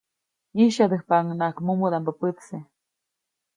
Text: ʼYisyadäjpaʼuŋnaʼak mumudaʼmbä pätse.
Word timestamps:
ʼYisyadäjpaʼuŋnaʼak 0.55 1.57
mumudaʼmbä 1.65 2.11
pätse. 2.19 2.57